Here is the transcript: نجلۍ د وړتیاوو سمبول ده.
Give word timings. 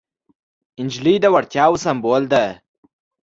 نجلۍ 0.85 1.15
د 1.21 1.25
وړتیاوو 1.33 1.81
سمبول 1.85 2.23
ده. 2.33 2.43